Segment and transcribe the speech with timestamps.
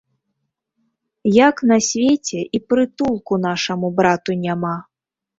[1.47, 4.73] Як на свеце і прытулку нашаму брату няма!